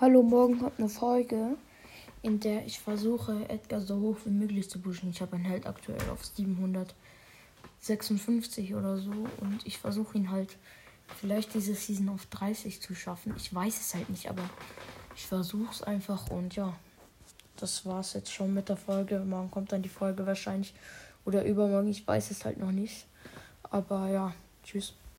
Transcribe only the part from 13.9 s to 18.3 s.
halt nicht, aber ich versuche es einfach und ja, das war's